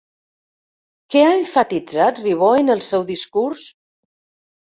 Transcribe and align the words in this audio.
Què 1.15 1.21
ha 1.25 1.33
emfatitzat 1.41 2.21
Ribó 2.23 2.49
en 2.61 2.75
el 2.75 2.83
seu 2.87 3.05
discurs? 3.11 3.67